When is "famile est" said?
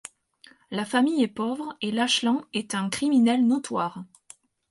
0.83-1.27